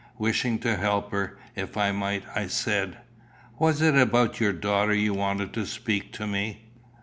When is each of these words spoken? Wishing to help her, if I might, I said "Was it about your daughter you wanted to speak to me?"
Wishing 0.17 0.57
to 0.61 0.77
help 0.77 1.11
her, 1.11 1.37
if 1.55 1.77
I 1.77 1.91
might, 1.91 2.23
I 2.35 2.47
said 2.47 2.97
"Was 3.59 3.83
it 3.83 3.93
about 3.95 4.39
your 4.39 4.51
daughter 4.51 4.95
you 4.95 5.13
wanted 5.13 5.53
to 5.53 5.65
speak 5.67 6.11
to 6.13 6.25
me?" 6.25 6.63